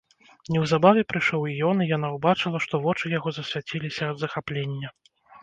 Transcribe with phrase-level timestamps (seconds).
[0.53, 4.89] Неўзабаве прыйшоў і ён, і яна ўбачыла, што вочы яго засвяціліся ад захаплення.